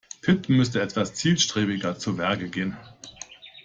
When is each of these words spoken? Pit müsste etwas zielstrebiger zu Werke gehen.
Pit 0.23 0.49
müsste 0.49 0.81
etwas 0.81 1.13
zielstrebiger 1.13 1.95
zu 1.95 2.17
Werke 2.17 2.49
gehen. 2.49 2.75